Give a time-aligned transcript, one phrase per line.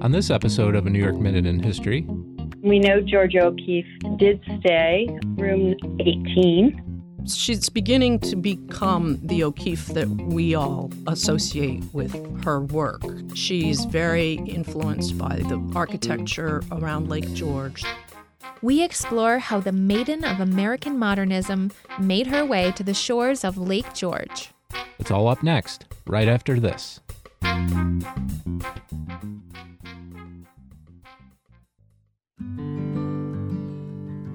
[0.00, 2.06] On this episode of A New York Minute in History,
[2.62, 3.86] we know Georgia O'Keeffe
[4.16, 7.26] did stay room 18.
[7.26, 13.02] She's beginning to become the O'Keeffe that we all associate with her work.
[13.34, 17.84] She's very influenced by the architecture around Lake George.
[18.62, 23.58] We explore how the maiden of American modernism made her way to the shores of
[23.58, 24.50] Lake George.
[24.98, 27.00] It's all up next, right after this.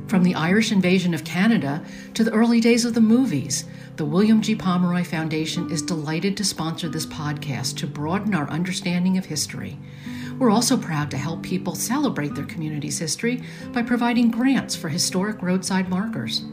[0.08, 1.84] From the Irish invasion of Canada
[2.14, 4.56] to the early days of the movies, the William G.
[4.56, 9.80] Pomeroy Foundation is delighted to sponsor this podcast to broaden our understanding of history.
[10.38, 13.42] We're also proud to help people celebrate their community's history
[13.74, 16.44] by providing grants for historic roadside markers.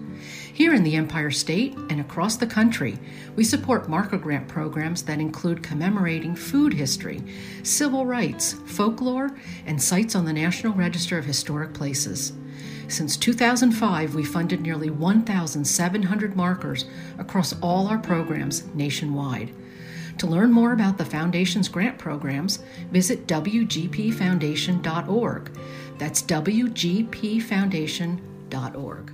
[0.55, 2.99] Here in the Empire State and across the country,
[3.37, 7.23] we support marker grant programs that include commemorating food history,
[7.65, 12.33] civil rights, folklore, and sites on the National Register of Historic Places.
[12.93, 16.85] Since 2005, we funded nearly 1,700 markers
[17.19, 19.55] across all our programs nationwide.
[20.19, 22.59] To learn more about the Foundation's grant programs,
[22.91, 25.59] visit WGPFoundation.org.
[25.97, 29.13] That's WGPFoundation.org.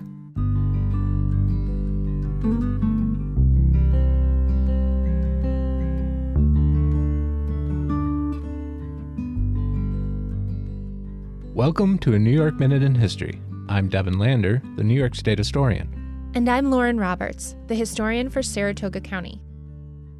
[11.54, 13.40] Welcome to a New York Minute in History.
[13.70, 16.30] I'm Devin Lander, the New York State historian.
[16.34, 19.42] And I'm Lauren Roberts, the historian for Saratoga County.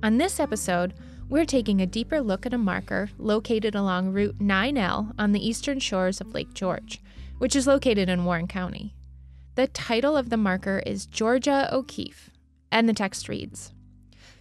[0.03, 0.93] On this episode,
[1.31, 5.81] we're taking a deeper look at a marker located along Route 9L on the eastern
[5.81, 7.01] shores of Lake George,
[7.39, 8.95] which is located in Warren County.
[9.55, 12.29] The title of the marker is Georgia O'Keeffe,
[12.71, 13.73] and the text reads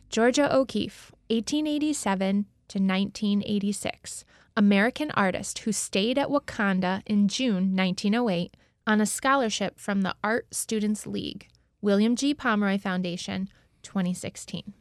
[0.10, 4.26] Georgia O'Keeffe, 1887 to 1986,
[4.58, 8.58] American artist who stayed at Wakanda in June 1908
[8.88, 11.50] on a scholarship from the Art Students League,
[11.82, 12.34] William G.
[12.34, 13.50] Pomeroy Foundation,
[13.84, 14.74] 2016.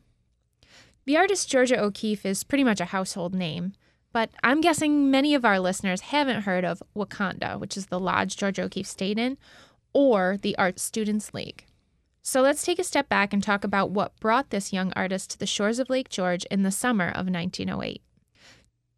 [1.05, 3.73] The artist Georgia O'Keeffe is pretty much a household name,
[4.13, 8.37] but I'm guessing many of our listeners haven't heard of Wakanda, which is the lodge
[8.37, 9.37] Georgia O'Keeffe stayed in,
[9.93, 11.67] or the Art Students League.
[12.23, 15.39] So let's take a step back and talk about what brought this young artist to
[15.39, 18.03] the shores of Lake George in the summer of 1908.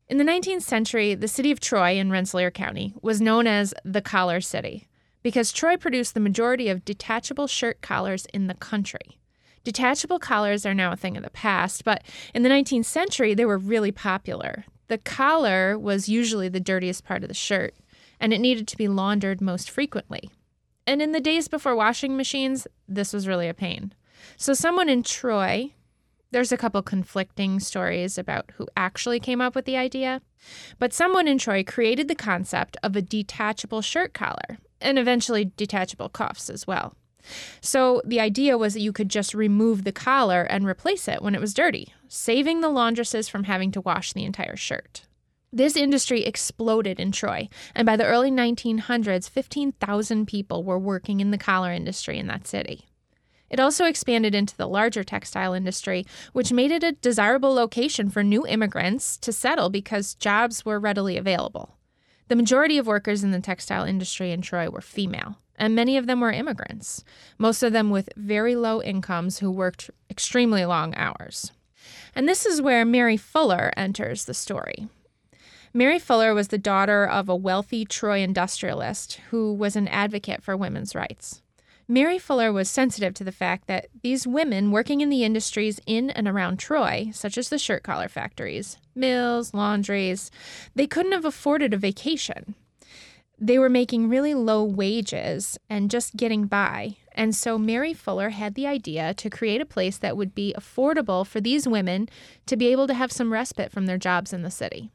[0.09, 4.01] In the 19th century, the city of Troy in Rensselaer County was known as the
[4.01, 4.87] Collar City
[5.23, 9.19] because Troy produced the majority of detachable shirt collars in the country.
[9.65, 12.03] Detachable collars are now a thing of the past, but
[12.35, 14.65] in the 19th century, they were really popular.
[14.89, 17.75] The collar was usually the dirtiest part of the shirt,
[18.19, 20.31] and it needed to be laundered most frequently.
[20.87, 23.93] And in the days before washing machines, this was really a pain.
[24.39, 25.75] So, someone in Troy,
[26.31, 30.23] there's a couple conflicting stories about who actually came up with the idea,
[30.79, 36.09] but someone in Troy created the concept of a detachable shirt collar and eventually detachable
[36.09, 36.95] cuffs as well.
[37.61, 41.35] So the idea was that you could just remove the collar and replace it when
[41.35, 45.03] it was dirty, saving the laundresses from having to wash the entire shirt.
[45.53, 51.31] This industry exploded in Troy, and by the early 1900s, 15,000 people were working in
[51.31, 52.87] the collar industry in that city.
[53.49, 58.23] It also expanded into the larger textile industry, which made it a desirable location for
[58.23, 61.78] new immigrants to settle because jobs were readily available.
[62.29, 66.07] The majority of workers in the textile industry in Troy were female, and many of
[66.07, 67.03] them were immigrants,
[67.39, 71.53] most of them with very low incomes who worked extremely long hours.
[72.15, 74.89] And this is where Mary Fuller enters the story.
[75.73, 80.57] Mary Fuller was the daughter of a wealthy Troy industrialist who was an advocate for
[80.57, 81.41] women's rights.
[81.91, 86.11] Mary Fuller was sensitive to the fact that these women working in the industries in
[86.11, 90.31] and around Troy, such as the shirt collar factories, mills, laundries,
[90.75, 92.55] they couldn't have afforded a vacation.
[93.39, 96.97] They were making really low wages and just getting by.
[97.13, 101.27] And so Mary Fuller had the idea to create a place that would be affordable
[101.27, 102.11] for these women
[102.45, 104.91] to be able to have some respite from their jobs in the city.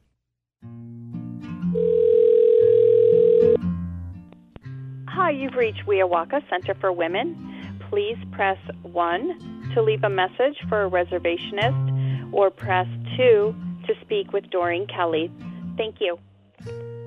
[5.14, 7.78] Hi, you've reached Wiawaka Center for Women.
[7.88, 13.54] Please press 1 to leave a message for a reservationist or press 2
[13.86, 15.30] to speak with Doreen Kelly.
[15.76, 16.18] Thank you.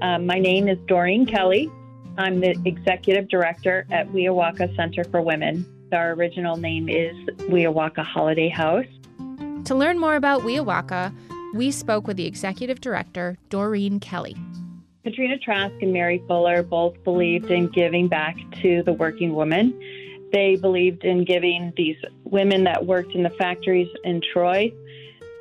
[0.02, 1.70] Uh, my name is Doreen Kelly.
[2.18, 5.66] I'm the executive director at Wiawaka Center for Women.
[5.92, 7.14] Our original name is
[7.50, 8.86] Wiawaka Holiday House.
[9.66, 11.14] To learn more about Wiawaka,
[11.54, 14.38] we spoke with the executive director, Doreen Kelly.
[15.08, 19.74] Katrina Trask and Mary Fuller both believed in giving back to the working woman.
[20.34, 21.96] They believed in giving these
[22.26, 24.70] women that worked in the factories in Troy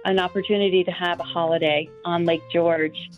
[0.04, 3.10] an opportunity to have a holiday on Lake George.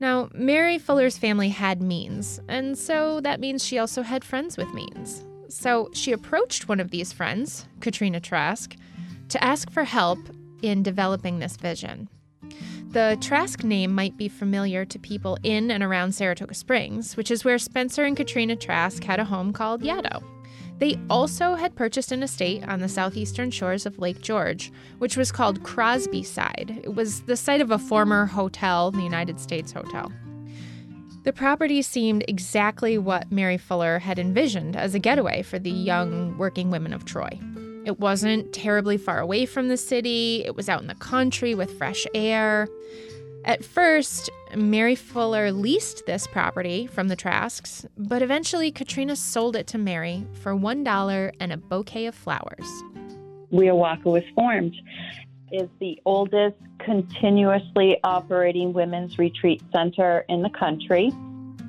[0.00, 4.74] Now, Mary Fuller's family had means, and so that means she also had friends with
[4.74, 5.24] means.
[5.46, 8.74] So she approached one of these friends, Katrina Trask,
[9.28, 10.18] to ask for help
[10.60, 12.08] in developing this vision.
[12.92, 17.42] The Trask name might be familiar to people in and around Saratoga Springs, which is
[17.42, 20.22] where Spencer and Katrina Trask had a home called Yaddo.
[20.76, 25.32] They also had purchased an estate on the southeastern shores of Lake George, which was
[25.32, 26.82] called Crosbyside.
[26.84, 30.12] It was the site of a former hotel, the United States Hotel.
[31.22, 36.36] The property seemed exactly what Mary Fuller had envisioned as a getaway for the young
[36.36, 37.40] working women of Troy.
[37.84, 41.76] It wasn't terribly far away from the city, it was out in the country with
[41.76, 42.68] fresh air.
[43.44, 49.66] At first, Mary Fuller leased this property from the Trasks, but eventually Katrina sold it
[49.68, 52.66] to Mary for $1 and a bouquet of flowers.
[53.52, 54.74] Wiawaka was formed
[55.50, 61.12] is the oldest continuously operating women's retreat center in the country.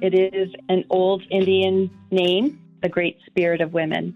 [0.02, 4.16] It is an old Indian name, the Great Spirit of Women.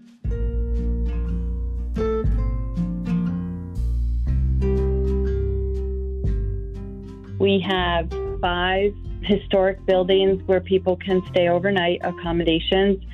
[7.38, 13.04] We have five historic buildings where people can stay overnight, accommodations.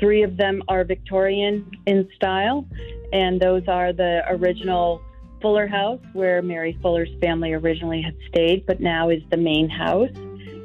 [0.00, 2.66] Three of them are Victorian in style,
[3.12, 5.02] and those are the original
[5.40, 10.10] Fuller House, where Mary Fuller's family originally had stayed, but now is the main house.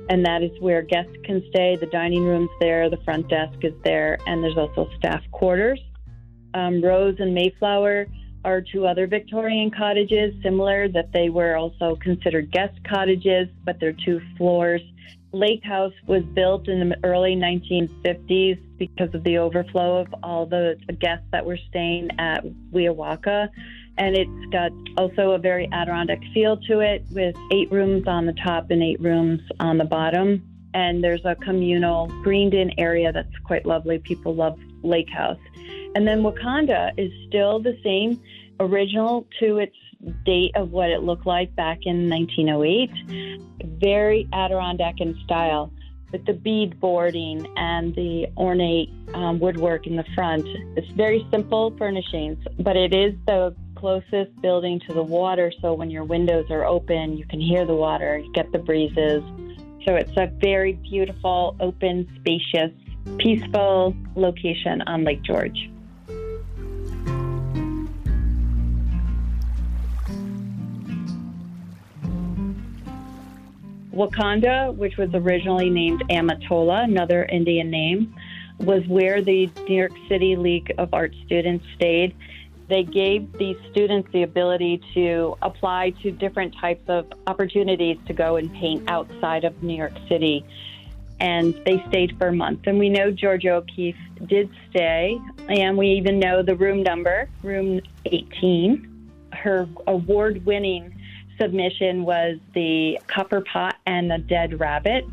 [0.10, 1.76] And that is where guests can stay.
[1.76, 5.80] The dining room's there, the front desk is there, and there's also staff quarters.
[6.54, 8.08] Um, Rose and Mayflower
[8.46, 13.96] are two other Victorian cottages, similar that they were also considered guest cottages, but they're
[14.06, 14.82] two floors.
[15.32, 20.76] Lake House was built in the early 1950s because of the overflow of all the
[21.00, 22.44] guests that were staying at
[22.74, 23.50] Wiawaka.
[23.98, 28.34] And it's got also a very Adirondack feel to it with eight rooms on the
[28.34, 30.44] top and eight rooms on the bottom.
[30.74, 34.00] And there's a communal greened in area that's quite lovely.
[34.00, 35.40] People love Lake House.
[35.96, 38.22] And then Wakanda is still the same,
[38.60, 39.76] original to its
[40.26, 43.40] date of what it looked like back in 1908.
[43.80, 45.72] Very Adirondack in style,
[46.12, 50.46] with the bead boarding and the ornate um, woodwork in the front.
[50.78, 55.90] It's very simple furnishings, but it is the closest building to the water, so when
[55.90, 59.24] your windows are open, you can hear the water, you get the breezes.
[59.88, 62.72] So it's a very beautiful, open, spacious,
[63.18, 65.70] peaceful location on Lake George.
[74.00, 78.16] Wakanda, which was originally named Amatola, another Indian name,
[78.60, 82.16] was where the New York City League of Art students stayed.
[82.70, 88.38] They gave these students the ability to apply to different types of opportunities to go
[88.38, 90.46] and paint outside of New York City.
[91.20, 92.68] And they stayed for a month.
[92.68, 93.98] And we know Georgia O'Keeffe
[94.28, 95.20] did stay,
[95.50, 99.12] and we even know the room number, room 18.
[99.34, 100.96] Her award winning
[101.40, 105.06] submission was the copper pot and the dead rabbit.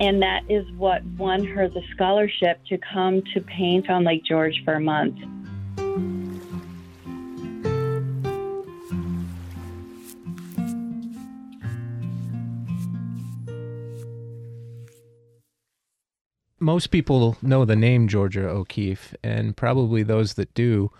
[0.00, 4.62] And that is what won her the scholarship to come to paint on Lake George
[4.64, 5.18] for a month.
[16.62, 20.90] Most people know the name Georgia O'Keeffe, and probably those that do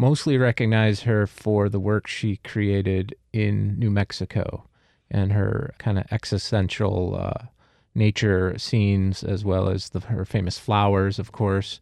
[0.00, 4.64] mostly recognize her for the work she created in New Mexico
[5.10, 7.46] and her kind of existential uh,
[7.94, 11.80] nature scenes, as well as the, her famous flowers, of course.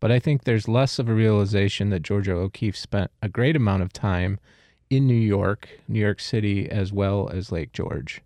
[0.00, 3.84] But I think there's less of a realization that Georgia O'Keeffe spent a great amount
[3.84, 4.40] of time
[4.90, 8.22] in New York, New York City, as well as Lake George.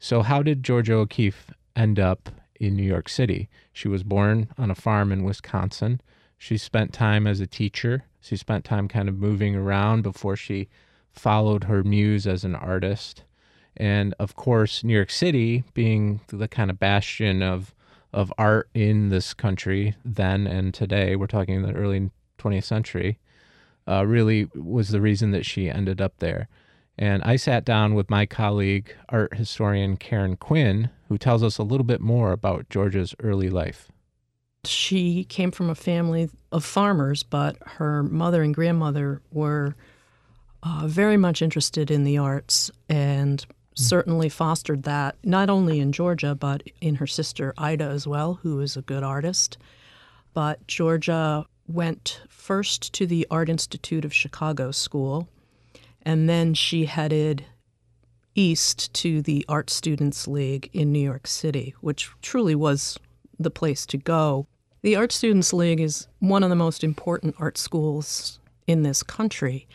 [0.00, 3.48] So, how did Georgia O'Keeffe end up in New York City?
[3.72, 6.00] She was born on a farm in Wisconsin.
[6.38, 10.68] She spent time as a teacher she spent time kind of moving around before she
[11.12, 13.24] followed her muse as an artist.
[13.76, 17.74] And of course, New York City being the kind of bastion of
[18.12, 23.18] of art in this country then and today, we're talking the early 20th century,
[23.86, 26.48] uh, really was the reason that she ended up there.
[26.96, 31.62] And I sat down with my colleague, art historian Karen Quinn, who tells us a
[31.62, 33.90] little bit more about Georgia's early life.
[34.68, 39.74] She came from a family of farmers, but her mother and grandmother were
[40.62, 43.44] uh, very much interested in the arts and
[43.74, 48.60] certainly fostered that not only in Georgia, but in her sister Ida as well, who
[48.60, 49.56] is a good artist.
[50.34, 55.28] But Georgia went first to the Art Institute of Chicago School,
[56.02, 57.44] and then she headed
[58.34, 62.98] east to the Art Students League in New York City, which truly was
[63.38, 64.46] the place to go.
[64.80, 69.66] The Art Students League is one of the most important art schools in this country.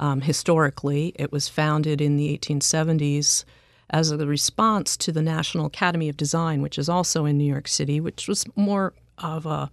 [0.00, 3.44] Um, historically, it was founded in the 1870s
[3.90, 7.68] as a response to the National Academy of Design, which is also in New York
[7.68, 9.70] City, which was more of a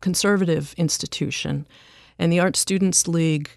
[0.00, 1.66] conservative institution.
[2.16, 3.50] And the Art Students League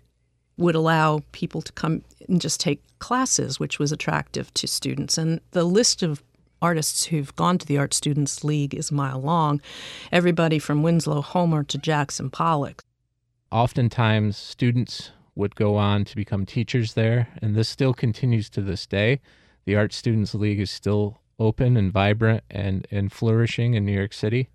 [0.57, 5.15] would allow people to come and just take classes, which was attractive to students.
[5.15, 6.24] And the list of
[6.65, 9.62] artists who've gone to the Art Students League is mile long.
[10.12, 12.84] Everybody from Winslow Homer to Jackson Pollock.
[13.51, 18.88] Oftentimes, students would go on to become teachers there, and this still continues to this
[18.88, 19.22] day.
[19.65, 24.13] The Art Students League is still open and vibrant and, and flourishing in New York
[24.13, 24.50] City.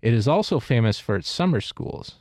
[0.00, 2.20] It is also famous for its summer schools.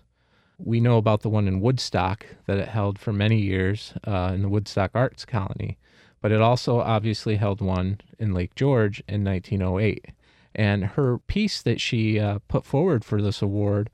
[0.58, 4.42] We know about the one in Woodstock that it held for many years uh, in
[4.42, 5.78] the Woodstock Arts Colony,
[6.26, 10.08] but it also obviously held one in Lake George in 1908.
[10.56, 13.92] And her piece that she uh, put forward for this award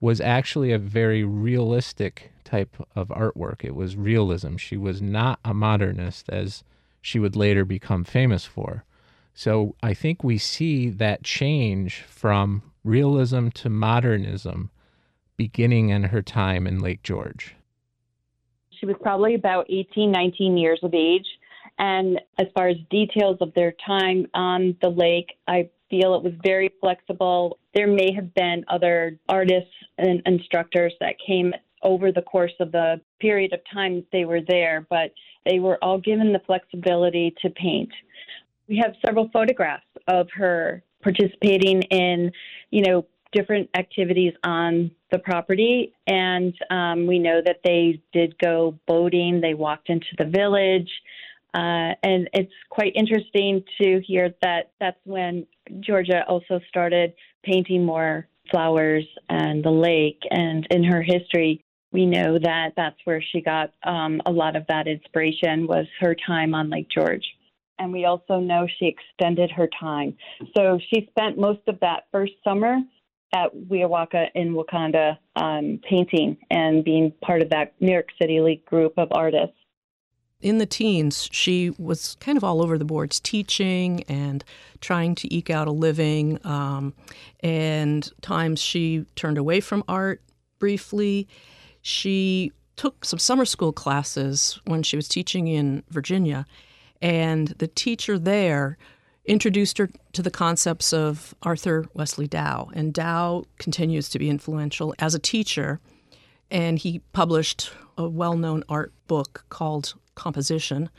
[0.00, 3.64] was actually a very realistic type of artwork.
[3.64, 4.56] It was realism.
[4.56, 6.64] She was not a modernist, as
[7.00, 8.84] she would later become famous for.
[9.32, 14.72] So I think we see that change from realism to modernism
[15.36, 17.54] beginning in her time in Lake George.
[18.80, 21.37] She was probably about 18, 19 years of age.
[21.78, 26.34] And as far as details of their time on the lake, I feel it was
[26.42, 27.58] very flexible.
[27.74, 33.00] There may have been other artists and instructors that came over the course of the
[33.20, 35.12] period of time they were there, but
[35.46, 37.90] they were all given the flexibility to paint.
[38.68, 42.32] We have several photographs of her participating in,
[42.70, 45.92] you know, different activities on the property.
[46.06, 50.90] And um, we know that they did go boating, they walked into the village.
[51.54, 55.46] Uh, and it's quite interesting to hear that that's when
[55.80, 60.20] Georgia also started painting more flowers and the lake.
[60.30, 64.66] And in her history, we know that that's where she got um, a lot of
[64.68, 67.24] that inspiration was her time on Lake George.
[67.78, 70.16] And we also know she extended her time.
[70.56, 72.78] So she spent most of that first summer
[73.34, 78.64] at Wiawaka in Wakanda um, painting and being part of that New York City League
[78.64, 79.57] group of artists.
[80.40, 84.44] In the teens, she was kind of all over the boards, teaching and
[84.80, 86.38] trying to eke out a living.
[86.46, 86.94] Um,
[87.40, 90.22] and times she turned away from art
[90.60, 91.26] briefly.
[91.82, 96.46] She took some summer school classes when she was teaching in Virginia,
[97.02, 98.78] and the teacher there
[99.24, 102.70] introduced her to the concepts of Arthur Wesley Dow.
[102.74, 105.80] And Dow continues to be influential as a teacher.
[106.50, 110.90] And he published a well known art book called Composition.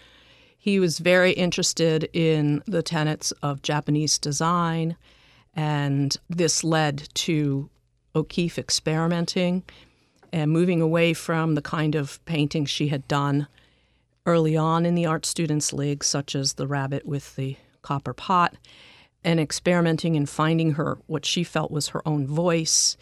[0.57, 4.97] He was very interested in the tenets of Japanese design,
[5.55, 7.69] and this led to
[8.15, 9.63] O'Keeffe experimenting
[10.31, 13.47] and moving away from the kind of painting she had done
[14.25, 18.55] early on in the Art Students League, such as the rabbit with the copper pot
[19.23, 22.95] and experimenting and finding her what she felt was her own voice.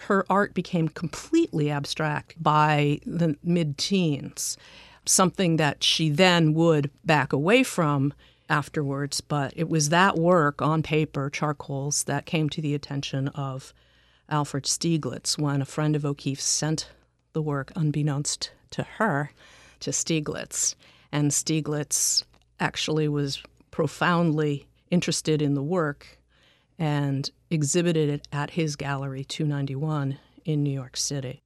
[0.00, 4.56] Her art became completely abstract by the mid teens,
[5.06, 8.12] something that she then would back away from
[8.48, 9.20] afterwards.
[9.20, 13.72] But it was that work on paper, charcoals, that came to the attention of
[14.28, 16.90] Alfred Stieglitz when a friend of O'Keeffe's sent
[17.32, 19.32] the work, unbeknownst to her,
[19.80, 20.74] to Stieglitz.
[21.12, 22.24] And Stieglitz
[22.58, 26.18] actually was profoundly interested in the work
[26.78, 31.43] and exhibited it at his gallery 291 in New York City.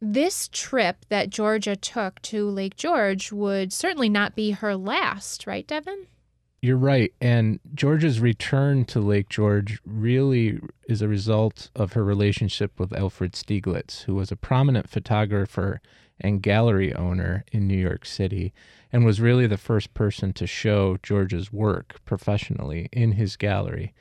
[0.00, 5.66] This trip that Georgia took to Lake George would certainly not be her last, right,
[5.66, 6.06] Devin?
[6.60, 7.12] You're right.
[7.20, 13.32] And Georgia's return to Lake George really is a result of her relationship with Alfred
[13.32, 15.80] Stieglitz, who was a prominent photographer
[16.20, 18.52] and gallery owner in New York City
[18.92, 23.94] and was really the first person to show Georgia's work professionally in his gallery.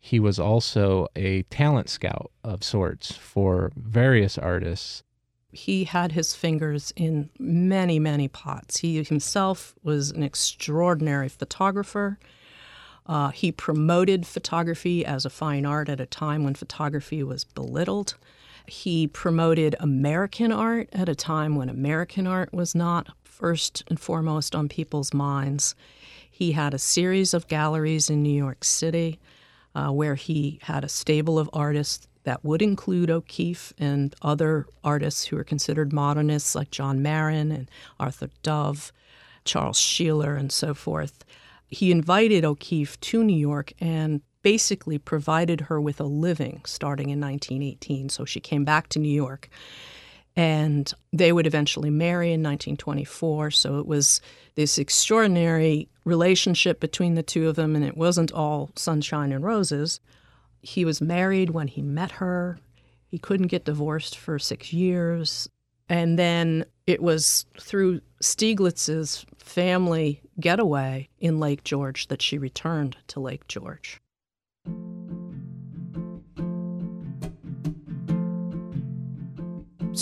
[0.00, 5.02] He was also a talent scout of sorts for various artists.
[5.58, 8.78] He had his fingers in many, many pots.
[8.78, 12.20] He himself was an extraordinary photographer.
[13.06, 18.14] Uh, he promoted photography as a fine art at a time when photography was belittled.
[18.68, 24.54] He promoted American art at a time when American art was not first and foremost
[24.54, 25.74] on people's minds.
[26.30, 29.18] He had a series of galleries in New York City
[29.74, 35.26] uh, where he had a stable of artists that would include O'Keeffe and other artists
[35.26, 38.92] who are considered modernists like John Marin and Arthur Dove.
[39.48, 41.24] Charles Sheeler and so forth.
[41.68, 47.20] He invited O'Keeffe to New York and basically provided her with a living starting in
[47.20, 48.08] 1918.
[48.10, 49.48] So she came back to New York
[50.36, 53.50] and they would eventually marry in 1924.
[53.50, 54.20] So it was
[54.54, 59.98] this extraordinary relationship between the two of them, and it wasn't all sunshine and roses.
[60.60, 62.58] He was married when he met her.
[63.06, 65.48] He couldn't get divorced for six years.
[65.88, 73.20] And then it was through Stieglitz's family getaway in Lake George that she returned to
[73.20, 73.98] Lake George.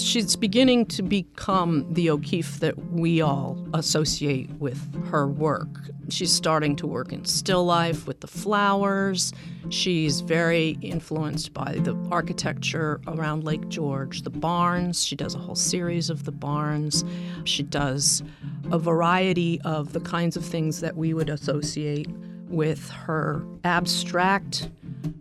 [0.03, 5.69] She's beginning to become the O'Keeffe that we all associate with her work.
[6.09, 9.33] She's starting to work in still life with the flowers.
[9.71, 15.05] She's very influenced by the architecture around Lake George, the barns.
[15.05, 17.05] She does a whole series of the barns.
[17.45, 18.23] She does
[18.71, 22.09] a variety of the kinds of things that we would associate
[22.49, 24.69] with her abstract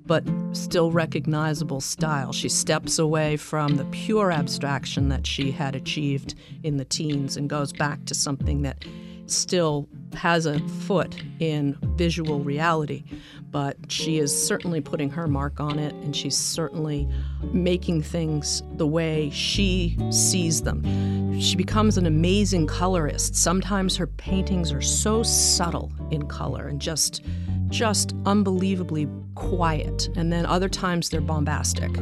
[0.05, 0.23] but
[0.53, 2.31] still recognizable style.
[2.33, 7.49] She steps away from the pure abstraction that she had achieved in the teens and
[7.49, 8.85] goes back to something that
[9.27, 13.03] still has a foot in visual reality,
[13.51, 17.07] but she is certainly putting her mark on it and she's certainly
[17.51, 21.39] making things the way she sees them.
[21.39, 23.35] She becomes an amazing colorist.
[23.35, 27.23] Sometimes her paintings are so subtle in color and just
[27.69, 31.95] just unbelievably quiet, and then other times they're bombastic.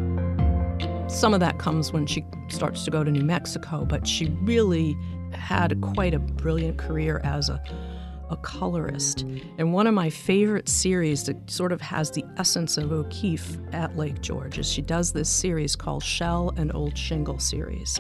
[1.08, 4.98] Some of that comes when she starts to go to New Mexico, but she really
[5.32, 7.62] had quite a brilliant career as a,
[8.30, 9.22] a colorist.
[9.58, 13.98] And one of my favorite series that sort of has the essence of O'Keeffe at
[13.98, 18.00] Lake George is she does this series called Shell and Old Shingle series.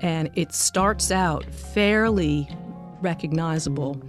[0.00, 2.48] And it starts out fairly
[3.00, 4.00] recognizable,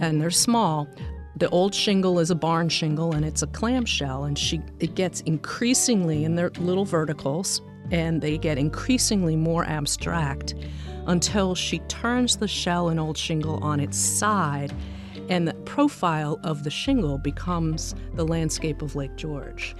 [0.00, 0.88] and they're small,
[1.36, 5.20] the old shingle is a barn shingle and it's a clamshell and she it gets
[5.22, 10.54] increasingly in their little verticals and they get increasingly more abstract
[11.06, 14.72] until she turns the shell and old shingle on its side
[15.28, 19.74] and the profile of the shingle becomes the landscape of Lake George.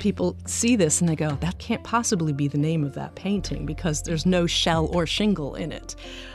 [0.00, 3.64] People see this and they go, that can't possibly be the name of that painting
[3.64, 5.94] because there's no shell or shingle in it.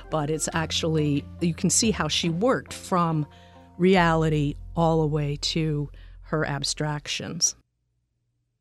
[0.10, 3.26] But it's actually, you can see how she worked from
[3.78, 5.90] reality all the way to
[6.24, 7.56] her abstractions.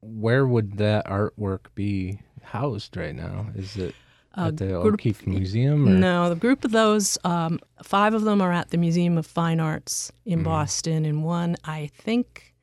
[0.00, 3.46] Where would that artwork be housed right now?
[3.54, 3.94] Is it
[4.36, 5.88] uh, at the group, O'Keeffe Museum?
[5.88, 5.92] Or?
[5.92, 9.60] No, the group of those, um, five of them are at the Museum of Fine
[9.60, 10.44] Arts in mm.
[10.44, 12.54] Boston, and one, I think,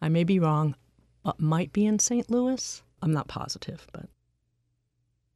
[0.00, 0.76] I may be wrong,
[1.22, 2.30] but might be in St.
[2.30, 2.82] Louis.
[3.02, 4.08] I'm not positive, but.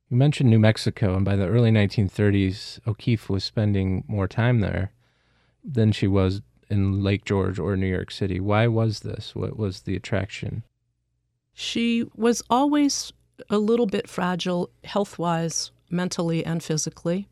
[0.08, 4.92] You mentioned New Mexico, and by the early 1930s, O'Keeffe was spending more time there
[5.64, 8.40] than she was in Lake George or New York City.
[8.40, 9.34] Why was this?
[9.36, 10.64] What was the attraction?
[11.52, 13.12] She was always
[13.50, 17.28] a little bit fragile health wise, mentally and physically,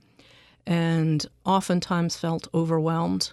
[0.66, 3.32] and oftentimes felt overwhelmed.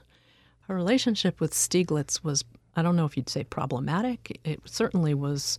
[0.61, 5.57] Her relationship with Stieglitz was, I don't know if you'd say problematic, it certainly was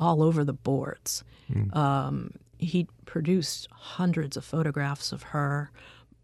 [0.00, 1.22] all over the boards.
[1.52, 1.76] Mm.
[1.76, 5.70] Um, he produced hundreds of photographs of her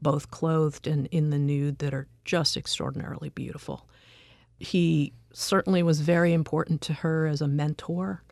[0.05, 3.89] both clothed and in the nude, that are just extraordinarily beautiful.
[4.61, 8.23] He certainly was very important to her as a mentor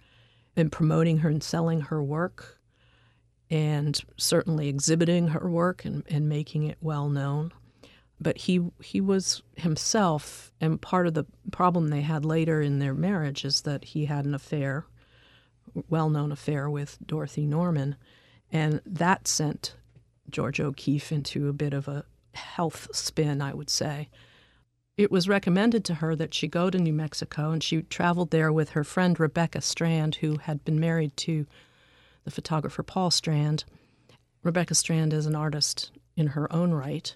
[0.54, 2.60] in promoting her and selling her work,
[3.50, 7.52] and certainly exhibiting her work and, and making it well known.
[8.20, 12.94] But he he was himself, and part of the problem they had later in their
[12.94, 14.86] marriage is that he had an affair,
[15.88, 17.96] well known affair with Dorothy Norman,
[18.52, 19.74] and that sent
[20.30, 22.04] George O'Keeffe into a bit of a
[22.34, 24.08] health spin, I would say.
[24.96, 28.52] It was recommended to her that she go to New Mexico, and she traveled there
[28.52, 31.46] with her friend Rebecca Strand, who had been married to
[32.24, 33.64] the photographer Paul Strand.
[34.42, 37.14] Rebecca Strand is an artist in her own right.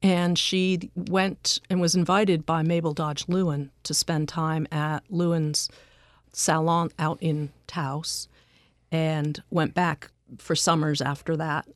[0.00, 5.68] And she went and was invited by Mabel Dodge Luhan to spend time at Luhan's
[6.32, 8.28] salon out in Taos
[8.92, 11.66] and went back for summers after that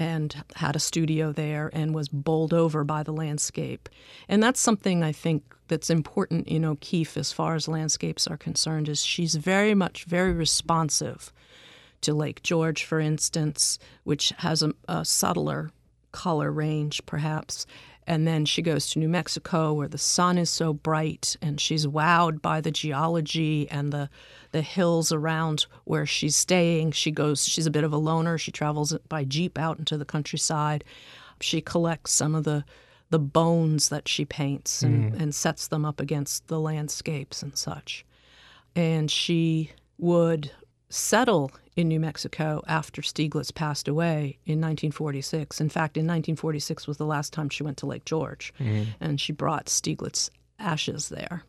[0.00, 3.88] and had a studio there and was bowled over by the landscape.
[4.28, 8.88] And that's something I think that's important in O'Keeffe as far as landscapes are concerned
[8.88, 11.32] is she's very much very responsive
[12.00, 15.70] to Lake George, for instance, which has a, a subtler
[16.12, 17.66] color range perhaps,
[18.10, 21.86] and then she goes to New Mexico where the sun is so bright and she's
[21.86, 24.10] wowed by the geology and the
[24.50, 26.90] the hills around where she's staying.
[26.90, 28.36] She goes she's a bit of a loner.
[28.36, 30.82] She travels by jeep out into the countryside.
[31.40, 32.64] She collects some of the
[33.10, 35.20] the bones that she paints and, mm.
[35.22, 38.04] and sets them up against the landscapes and such.
[38.74, 40.50] And she would
[40.90, 45.60] settle in New Mexico after Stieglitz passed away in 1946.
[45.60, 48.86] In fact, in 1946 was the last time she went to Lake George, mm.
[49.00, 51.44] and she brought Stieglitz ashes there.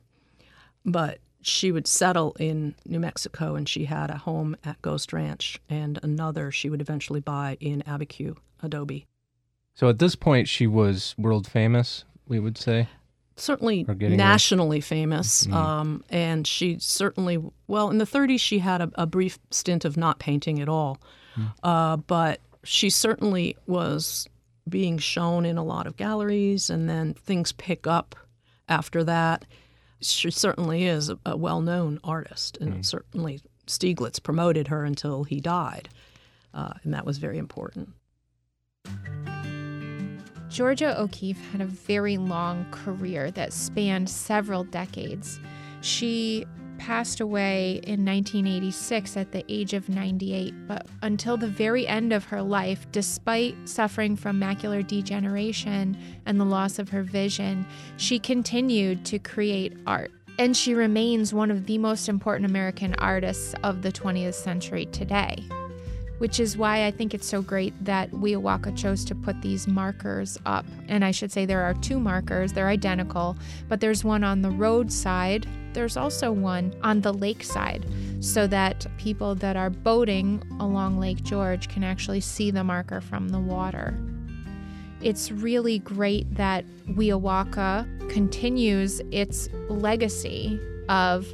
[0.85, 5.59] But she would settle in New Mexico, and she had a home at Ghost Ranch
[5.69, 9.07] and another she would eventually buy in Abiquiu, Adobe.
[9.73, 12.87] So at this point, she was world famous, we would say?
[13.37, 15.45] Certainly nationally famous.
[15.45, 15.53] Mm-hmm.
[15.53, 19.97] Um, and she certainly, well, in the 30s, she had a, a brief stint of
[19.97, 20.99] not painting at all.
[21.35, 21.67] Mm-hmm.
[21.67, 24.27] Uh, but she certainly was
[24.69, 28.15] being shown in a lot of galleries, and then things pick up
[28.69, 29.45] after that.
[30.01, 32.81] She certainly is a, a well known artist, and mm-hmm.
[32.81, 35.89] certainly Stieglitz promoted her until he died.
[36.53, 37.89] Uh, and that was very important.
[40.51, 45.39] Georgia O'Keeffe had a very long career that spanned several decades.
[45.79, 46.45] She
[46.77, 52.25] passed away in 1986 at the age of 98, but until the very end of
[52.25, 59.05] her life, despite suffering from macular degeneration and the loss of her vision, she continued
[59.05, 60.11] to create art.
[60.37, 65.45] And she remains one of the most important American artists of the 20th century today
[66.21, 70.37] which is why I think it's so great that Wiawaka chose to put these markers
[70.45, 70.67] up.
[70.87, 73.35] And I should say there are two markers, they're identical,
[73.67, 77.87] but there's one on the road side, there's also one on the lake side,
[78.19, 83.29] so that people that are boating along Lake George can actually see the marker from
[83.29, 83.97] the water.
[85.01, 91.25] It's really great that Wiawaka continues its legacy of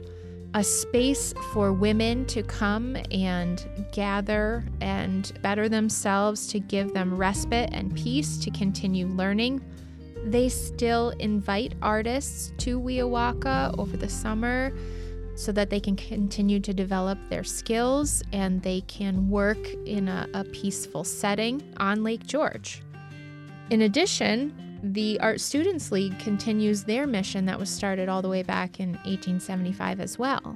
[0.54, 7.70] a space for women to come and gather and better themselves to give them respite
[7.74, 9.64] and peace to continue learning.
[10.26, 14.74] They still invite artists to Wiawaka over the summer
[15.36, 20.28] so that they can continue to develop their skills and they can work in a,
[20.34, 22.82] a peaceful setting on Lake George.
[23.70, 28.44] In addition, the Art Students League continues their mission that was started all the way
[28.44, 30.56] back in 1875 as well.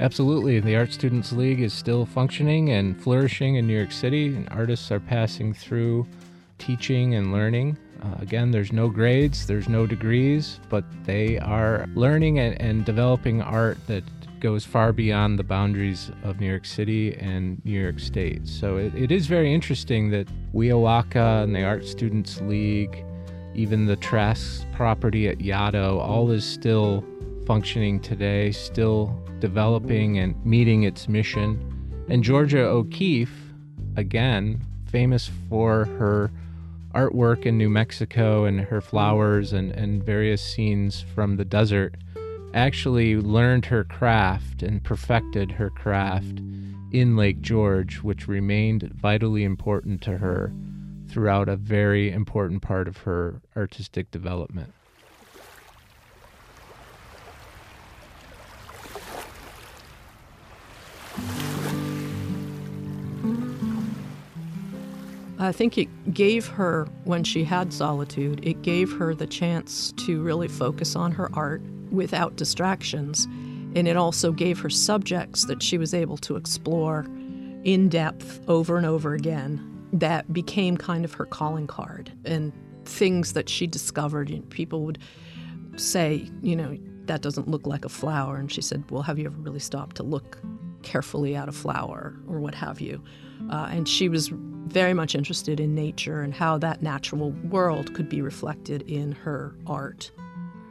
[0.00, 0.58] Absolutely.
[0.60, 4.90] The Art Students League is still functioning and flourishing in New York City, and artists
[4.90, 6.06] are passing through
[6.58, 7.76] teaching and learning.
[8.02, 13.40] Uh, again, there's no grades, there's no degrees, but they are learning and, and developing
[13.40, 14.02] art that
[14.40, 18.46] goes far beyond the boundaries of New York City and New York State.
[18.46, 23.04] So it, it is very interesting that Wiawaka and the Art Students League
[23.54, 27.04] even the Trask property at Yaddo, all is still
[27.46, 31.60] functioning today, still developing and meeting its mission.
[32.08, 33.52] And Georgia O'Keeffe,
[33.96, 36.30] again, famous for her
[36.94, 41.96] artwork in New Mexico and her flowers and, and various scenes from the desert,
[42.54, 46.40] actually learned her craft and perfected her craft
[46.92, 50.52] in Lake George, which remained vitally important to her
[51.14, 54.74] throughout a very important part of her artistic development.
[65.38, 70.20] I think it gave her, when she had solitude, it gave her the chance to
[70.20, 73.26] really focus on her art without distractions.
[73.76, 77.06] And it also gave her subjects that she was able to explore
[77.62, 82.52] in depth over and over again that became kind of her calling card and
[82.84, 84.28] things that she discovered.
[84.28, 84.98] You know, people would
[85.76, 86.76] say, you know,
[87.06, 88.36] that doesn't look like a flower.
[88.36, 90.38] And she said, well, have you ever really stopped to look
[90.82, 93.02] carefully at a flower or what have you?
[93.50, 94.30] Uh, and she was
[94.66, 99.54] very much interested in nature and how that natural world could be reflected in her
[99.66, 100.10] art.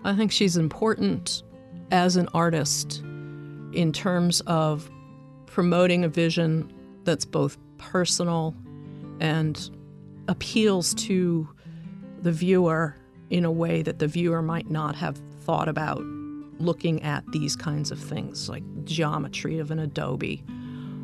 [0.04, 1.44] I think she's important
[1.92, 3.00] as an artist
[3.72, 4.90] in terms of
[5.46, 6.72] promoting a vision
[7.04, 8.56] that's both personal
[9.20, 9.70] and
[10.28, 11.48] appeals to
[12.22, 12.96] the viewer
[13.30, 16.02] in a way that the viewer might not have thought about
[16.60, 20.44] looking at these kinds of things, like geometry of an adobe,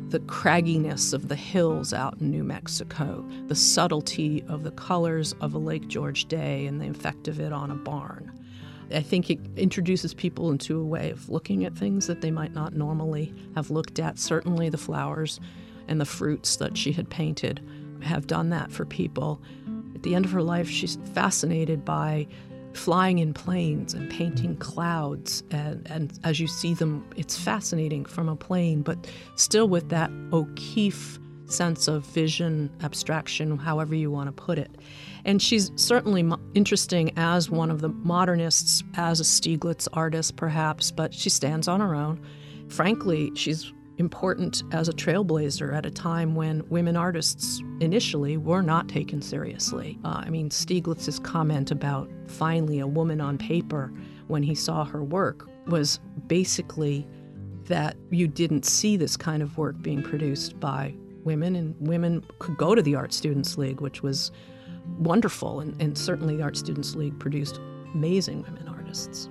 [0.08, 5.54] the cragginess of the hills out in New Mexico, the subtlety of the colors of
[5.54, 8.32] a Lake George day and the effect of it on a barn.
[8.92, 12.54] I think it introduces people into a way of looking at things that they might
[12.54, 15.38] not normally have looked at, certainly the flowers
[15.86, 17.60] and the fruits that she had painted
[18.02, 19.40] have done that for people.
[19.94, 22.26] At the end of her life, she's fascinated by
[22.72, 25.42] flying in planes and painting clouds.
[25.50, 30.10] And, and as you see them, it's fascinating from a plane, but still with that
[30.32, 31.18] O'Keeffe
[31.52, 34.70] sense of vision, abstraction, however you want to put it.
[35.24, 40.90] And she's certainly mo- interesting as one of the modernists, as a Stieglitz artist, perhaps,
[40.90, 42.20] but she stands on her own.
[42.68, 48.88] Frankly, she's important as a trailblazer at a time when women artists initially were not
[48.88, 49.98] taken seriously.
[50.04, 53.92] Uh, I mean, Stieglitz's comment about finally a woman on paper
[54.26, 57.06] when he saw her work was basically
[57.66, 62.56] that you didn't see this kind of work being produced by women, and women could
[62.56, 64.32] go to the Art Students League, which was
[64.98, 65.60] wonderful.
[65.60, 67.60] And, and certainly, the Art Students League produced
[67.94, 69.28] amazing women artists.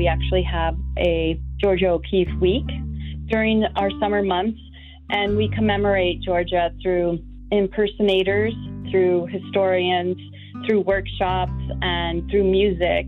[0.00, 2.64] We actually have a Georgia O'Keeffe week
[3.26, 4.58] during our summer months,
[5.10, 7.18] and we commemorate Georgia through
[7.52, 8.54] impersonators,
[8.90, 10.16] through historians,
[10.64, 13.04] through workshops, and through music.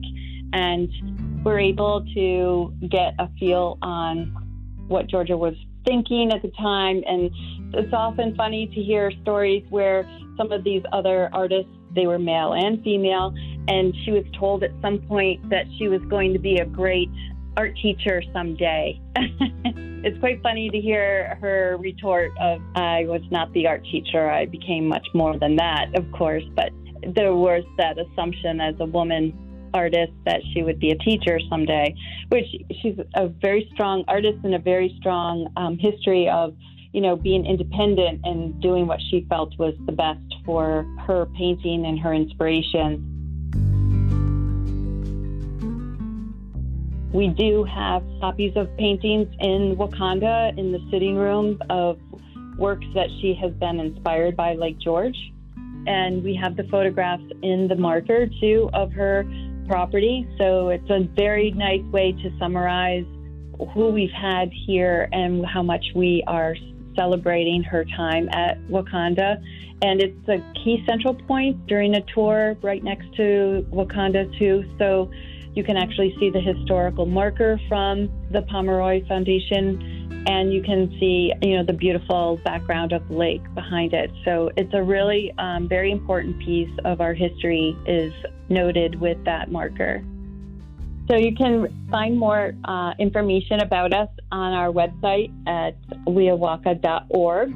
[0.53, 0.91] And
[1.43, 4.27] we're able to get a feel on
[4.89, 5.55] what Georgia was
[5.87, 7.03] thinking at the time.
[7.07, 7.31] And
[7.73, 12.53] it's often funny to hear stories where some of these other artists, they were male
[12.53, 13.35] and female,
[13.69, 17.09] and she was told at some point that she was going to be a great
[17.57, 19.01] art teacher someday.
[20.05, 24.47] it's quite funny to hear her retort of, I was not the art teacher, I
[24.47, 26.71] became much more than that, of course, but
[27.15, 29.33] there was that assumption as a woman
[29.75, 31.95] artist that she would be a teacher someday,
[32.29, 32.47] which
[32.81, 36.55] she's a very strong artist and a very strong um, history of,
[36.93, 41.87] you know, being independent and doing what she felt was the best for her painting
[41.87, 43.12] and her inspiration.
[47.13, 51.99] We do have copies of paintings in Wakanda in the sitting room of
[52.57, 55.17] works that she has been inspired by, Lake George.
[55.87, 59.27] And we have the photographs in the marker too of her
[59.69, 60.27] property.
[60.39, 63.05] So it's a very nice way to summarize
[63.75, 66.57] who we've had here and how much we are
[66.97, 69.43] celebrating her time at Wakanda.
[69.83, 74.65] And it's a key central point during a tour right next to Wakanda, too.
[74.79, 75.11] So
[75.55, 81.33] you can actually see the historical marker from the Pomeroy Foundation and you can see,
[81.43, 84.11] you know, the beautiful background of the lake behind it.
[84.25, 88.13] So it's a really um, very important piece of our history is
[88.49, 90.05] noted with that marker.
[91.11, 97.49] So you can find more uh, information about us on our website at wiawaka.org,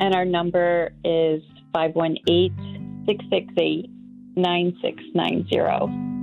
[0.00, 3.90] and our number is 518 668
[4.36, 6.13] 9690.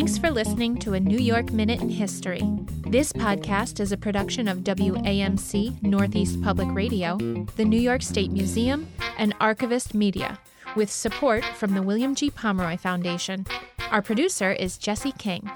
[0.00, 2.40] Thanks for listening to a New York Minute in History.
[2.86, 7.18] This podcast is a production of WAMC Northeast Public Radio,
[7.56, 10.40] the New York State Museum, and Archivist Media,
[10.74, 12.30] with support from the William G.
[12.30, 13.44] Pomeroy Foundation.
[13.90, 15.50] Our producer is Jesse King.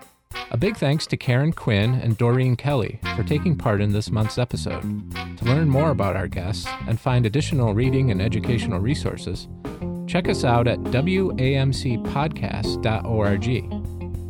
[0.51, 4.37] A big thanks to Karen Quinn and Doreen Kelly for taking part in this month's
[4.37, 4.83] episode.
[5.39, 9.49] To learn more about our guests and find additional reading and educational resources,
[10.07, 13.74] check us out at wamcpodcast.org.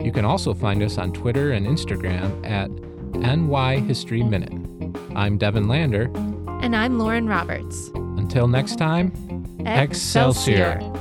[0.04, 2.70] You can also find us on Twitter and Instagram at
[3.14, 4.52] NY History Minute.
[5.16, 6.10] I'm Devin Lander.
[6.60, 7.88] And I'm Lauren Roberts.
[7.94, 9.10] Until next time,
[9.60, 10.72] Excelsior.
[10.72, 10.93] Excelsior.